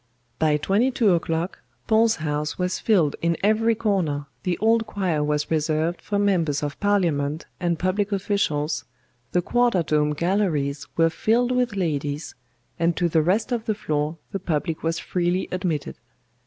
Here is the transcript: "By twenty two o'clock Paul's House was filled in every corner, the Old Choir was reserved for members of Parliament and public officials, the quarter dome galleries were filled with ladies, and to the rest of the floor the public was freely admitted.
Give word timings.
"By 0.39 0.57
twenty 0.57 0.89
two 0.89 1.11
o'clock 1.13 1.59
Paul's 1.85 2.15
House 2.15 2.57
was 2.57 2.79
filled 2.79 3.15
in 3.21 3.37
every 3.43 3.75
corner, 3.75 4.25
the 4.41 4.57
Old 4.57 4.87
Choir 4.87 5.23
was 5.23 5.51
reserved 5.51 6.01
for 6.01 6.17
members 6.17 6.63
of 6.63 6.79
Parliament 6.79 7.45
and 7.59 7.77
public 7.77 8.11
officials, 8.11 8.83
the 9.31 9.43
quarter 9.43 9.83
dome 9.83 10.13
galleries 10.13 10.87
were 10.97 11.11
filled 11.11 11.51
with 11.51 11.75
ladies, 11.75 12.33
and 12.79 12.97
to 12.97 13.07
the 13.09 13.21
rest 13.21 13.51
of 13.51 13.65
the 13.65 13.75
floor 13.75 14.17
the 14.31 14.39
public 14.39 14.81
was 14.81 14.97
freely 14.97 15.47
admitted. 15.51 15.97